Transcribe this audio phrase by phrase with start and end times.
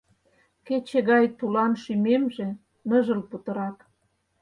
[0.65, 2.47] Кече гай тулан шӱмемже
[2.89, 3.77] Ныжыл путырак.